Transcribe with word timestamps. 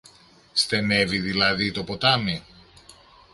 Στενεύει 0.53 1.19
δηλαδή 1.19 1.71
το 1.71 1.83
ποτάμι; 1.83 2.43